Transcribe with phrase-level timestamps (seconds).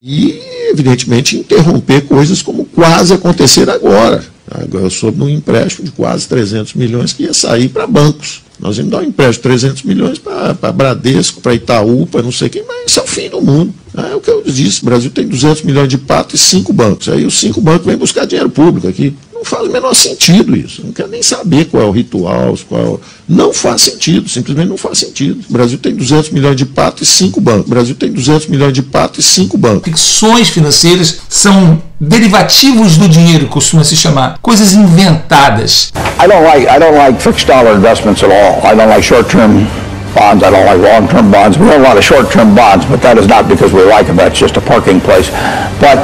[0.00, 4.24] E, evidentemente, interromper coisas como quase acontecer agora.
[4.48, 8.42] Agora, soube um empréstimo de quase 300 milhões que ia sair para bancos.
[8.60, 12.48] Nós íamos dar um empréstimo de 300 milhões para Bradesco, para Itaú, para não sei
[12.48, 13.74] quem, mas isso é o fim do mundo.
[13.96, 17.08] É o que eu disse, o Brasil tem 200 milhões de patos e cinco bancos.
[17.08, 19.16] Aí os cinco bancos vêm buscar dinheiro público aqui.
[19.38, 20.84] Não faz o menor sentido isso.
[20.84, 23.00] Não quero nem saber qual é o ritual, qual é o...
[23.28, 25.44] Não faz sentido, simplesmente não faz sentido.
[25.48, 27.66] O Brasil tem 200 milhões de patos e cinco bancos.
[27.66, 29.84] O Brasil tem 200 milhões de patos e cinco bancos.
[29.84, 35.92] Ficções financeiras são derivativos do dinheiro, costuma se chamar, coisas inventadas.
[36.20, 38.58] I don't like I don't like fixed dollar investments at all.
[38.64, 39.68] I don't like short-term
[40.16, 40.42] bonds.
[40.42, 41.56] I don't like long-term bonds.
[41.56, 44.16] We own a lot of short-term bonds, but that is not because we like them.
[44.16, 45.30] That's just a parking place.
[45.78, 45.96] But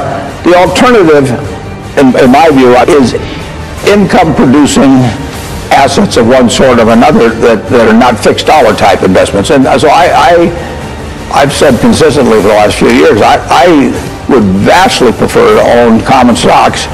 [0.43, 1.54] the alternative
[1.97, 3.13] in, in my view, uh, is
[3.87, 5.03] income-producing
[5.71, 9.51] assets of one sort or another that, that are not fixed dollar type investments.
[9.51, 10.33] And uh, so I, I,
[11.33, 13.67] I've said consistently for the last few years, I, I
[14.29, 16.87] would vastly prefer to own common stocks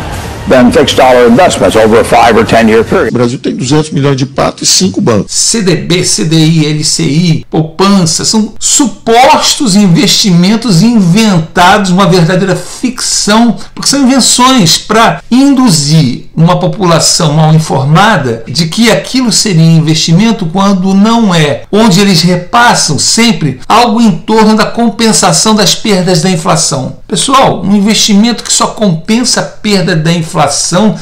[0.47, 3.09] than fixed dollar investments over a five or ten year period.
[3.09, 5.31] O Brasil tem 200 milhões de patos e cinco bancos.
[5.31, 15.21] CDB, CDI, LCI, poupança, são supostos investimentos inventados, uma verdadeira ficção, porque são invenções para
[15.29, 22.21] induzir uma população mal informada de que aquilo seria investimento quando não é, onde eles
[22.21, 26.97] repassam sempre algo em torno da compensação das perdas da inflação.
[27.07, 30.30] Pessoal, um investimento que só compensa a perda da inflação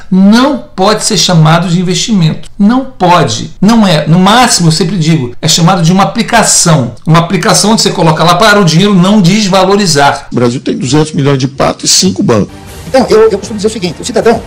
[0.10, 2.50] não pode ser chamado de investimento.
[2.58, 3.52] Não pode.
[3.62, 4.08] Não é.
[4.08, 6.94] No máximo, eu sempre digo, é chamado de uma aplicação.
[7.06, 10.28] Uma aplicação onde você coloca lá para o dinheiro não desvalorizar.
[10.32, 12.54] O Brasil tem 200 milhões de patos e cinco bancos.
[12.88, 14.42] Então, eu, eu costumo dizer o seguinte: o cidadão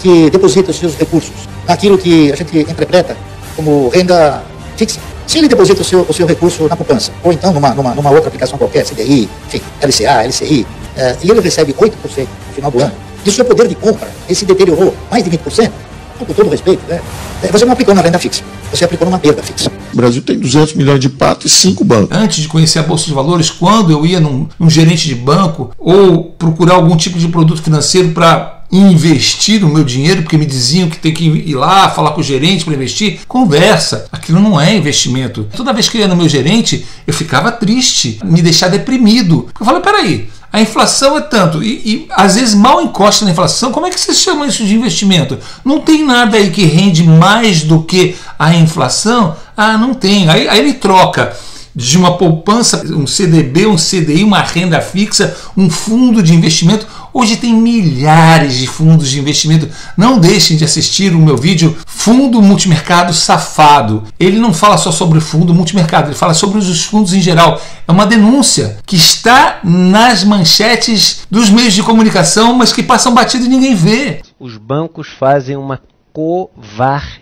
[0.00, 1.32] que deposita os seus recursos
[1.66, 3.16] naquilo que a gente interpreta
[3.56, 4.42] como renda
[4.76, 7.94] fixa, se ele deposita o seu, o seu recurso na poupança, ou então numa, numa,
[7.94, 12.70] numa outra aplicação qualquer, CDI, enfim, LCA, LCI, eh, e ele recebe 8% no final
[12.70, 12.92] do ano,
[13.24, 15.70] e o seu poder de compra, esse deteriorou mais de 20%,
[16.18, 17.00] com todo respeito, né?
[17.42, 19.70] Eh, você não aplicou na renda fixa, você aplicou numa perda fixa.
[19.92, 22.16] O Brasil tem 200 milhões de patos e cinco bancos.
[22.16, 25.70] Antes de conhecer a Bolsa de Valores, quando eu ia num, num gerente de banco
[25.78, 30.90] ou procurar algum tipo de produto financeiro para investir o meu dinheiro, porque me diziam
[30.90, 33.20] que tem que ir lá falar com o gerente para investir.
[33.26, 34.06] Conversa.
[34.12, 35.46] Aquilo não é investimento.
[35.56, 39.48] Toda vez que eu ia no meu gerente, eu ficava triste, me deixar deprimido.
[39.58, 43.70] Eu falei, peraí, a inflação é tanto, e, e, às vezes mal encosta na inflação,
[43.70, 45.38] como é que você chama isso de investimento?
[45.64, 49.36] Não tem nada aí que rende mais do que a inflação?
[49.56, 50.28] Ah, não tem.
[50.28, 51.36] Aí, aí ele troca
[51.74, 56.86] de uma poupança, um CDB, um CDI, uma renda fixa, um fundo de investimento
[57.20, 59.68] Hoje tem milhares de fundos de investimento.
[59.96, 64.04] Não deixem de assistir o meu vídeo Fundo Multimercado Safado.
[64.20, 67.60] Ele não fala só sobre fundo multimercado, ele fala sobre os fundos em geral.
[67.88, 73.46] É uma denúncia que está nas manchetes dos meios de comunicação, mas que passam batido
[73.46, 74.22] e ninguém vê.
[74.38, 77.17] Os bancos fazem uma covardia.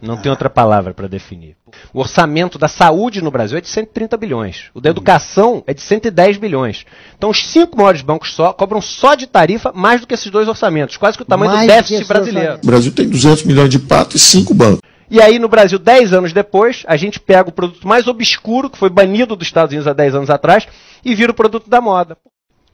[0.00, 1.56] Não tem outra palavra para definir.
[1.92, 4.70] O orçamento da saúde no Brasil é de 130 bilhões.
[4.74, 6.84] O da educação é de 110 bilhões.
[7.16, 10.48] Então, os cinco maiores bancos só cobram só de tarifa mais do que esses dois
[10.48, 12.58] orçamentos, quase que o tamanho mais do déficit brasileiro.
[12.62, 14.80] O Brasil tem 200 milhões de patos e cinco bancos.
[15.10, 18.78] E aí, no Brasil, 10 anos depois, a gente pega o produto mais obscuro, que
[18.78, 20.66] foi banido dos Estados Unidos há 10 anos atrás,
[21.04, 22.16] e vira o produto da moda.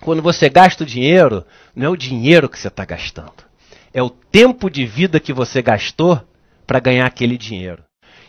[0.01, 1.45] Quando você gasta o dinheiro,
[1.75, 3.51] não é o dinheiro que você está gastando.
[3.93, 6.21] É o tempo de vida que você gastou
[6.71, 7.83] para ganhar aquele dinheiro.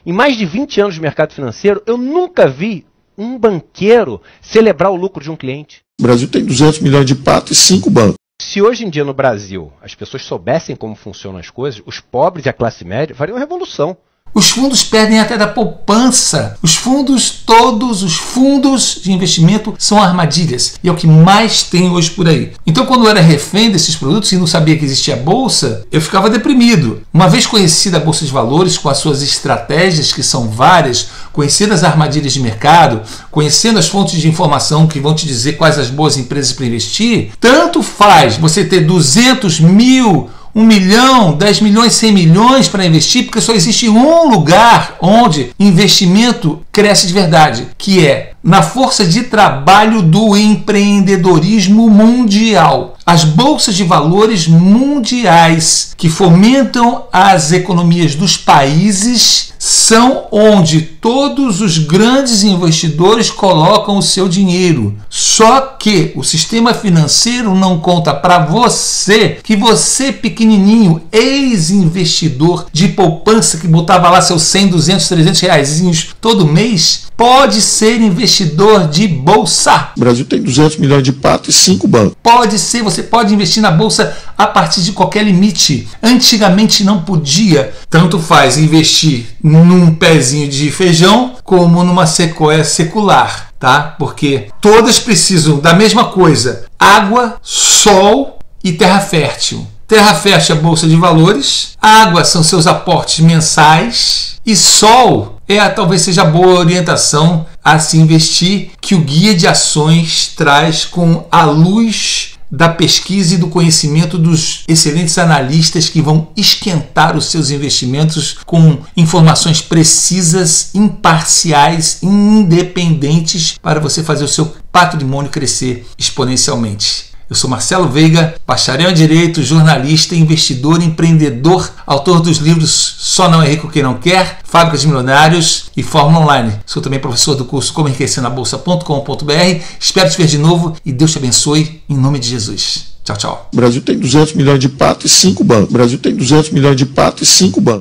[0.04, 4.96] Em mais de 20 anos de mercado financeiro, eu nunca vi um banqueiro celebrar o
[4.96, 5.82] lucro de um cliente.
[6.00, 8.16] O Brasil tem 200 milhões de patos e 5 bancos.
[8.42, 12.48] Se hoje em dia no Brasil as pessoas soubessem como funcionam as coisas, os pobres
[12.48, 13.96] e a classe média fariam revolução.
[14.34, 16.58] Os fundos perdem até da poupança.
[16.62, 20.76] Os fundos, todos os fundos de investimento são armadilhas.
[20.82, 22.54] E é o que mais tem hoje por aí.
[22.66, 26.30] Então, quando eu era refém desses produtos e não sabia que existia bolsa, eu ficava
[26.30, 27.02] deprimido.
[27.14, 31.74] Uma vez conhecida a Bolsa de Valores com as suas estratégias, que são várias, conhecendo
[31.74, 35.90] as armadilhas de mercado, conhecendo as fontes de informação que vão te dizer quais as
[35.90, 42.12] boas empresas para investir, tanto faz você ter 200 mil 1 milhão, 10 milhões, 100
[42.12, 48.32] milhões para investir, porque só existe um lugar onde investimento cresce de verdade, que é
[48.44, 52.96] na força de trabalho do empreendedorismo mundial.
[53.06, 61.78] As bolsas de valores mundiais que fomentam as economias dos países são onde todos os
[61.78, 64.96] grandes investidores colocam o seu dinheiro.
[65.08, 73.58] Só que o sistema financeiro não conta para você que você pequenininho, ex-investidor de poupança
[73.60, 79.08] que botava lá seus 100, 200, 300 reais todo mês mês pode ser investidor de
[79.08, 79.90] bolsa.
[79.98, 82.16] O Brasil tem 200 milhões de patos e 5 bancos.
[82.22, 85.88] Pode ser, você pode investir na bolsa a partir de qualquer limite.
[86.02, 87.74] Antigamente não podia.
[87.90, 93.96] Tanto faz investir num pezinho de feijão como numa sequoia secular, tá?
[93.98, 99.66] Porque todas precisam da mesma coisa: água, sol e terra fértil.
[99.88, 105.70] Terra fértil é a bolsa de valores, água são seus aportes mensais e sol é
[105.70, 111.26] talvez seja a boa orientação a se investir que o guia de ações traz com
[111.32, 117.50] a luz da pesquisa e do conhecimento dos excelentes analistas que vão esquentar os seus
[117.50, 127.11] investimentos com informações precisas, imparciais, independentes para você fazer o seu patrimônio crescer exponencialmente.
[127.32, 133.42] Eu sou Marcelo Veiga, bacharel em Direito, jornalista, investidor, empreendedor, autor dos livros Só Não
[133.42, 136.52] é Rico Quem Não Quer, Fábricas de Milionários e Fórmula Online.
[136.66, 139.62] Sou também professor do curso Como Enriquecer na Bolsa.com.br.
[139.80, 142.92] Espero te ver de novo e Deus te abençoe em nome de Jesus.
[143.06, 143.50] Tchau, tchau.
[143.52, 145.70] O Brasil tem 200 milhões de patos e 5 bancos.
[145.70, 147.80] O Brasil tem 200 milhões de patos e 5 bancos.